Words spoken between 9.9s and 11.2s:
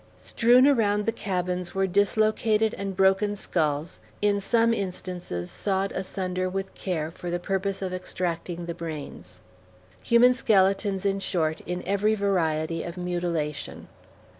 Human skeletons, in